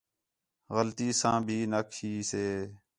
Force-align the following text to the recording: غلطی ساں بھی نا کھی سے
غلطی 0.75 1.09
ساں 1.19 1.37
بھی 1.47 1.57
نا 1.71 1.79
کھی 1.93 2.11
سے 2.29 2.45